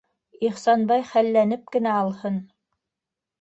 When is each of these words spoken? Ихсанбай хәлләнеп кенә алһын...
Ихсанбай 0.47 1.03
хәлләнеп 1.09 1.69
кенә 1.77 1.93
алһын... 1.99 2.41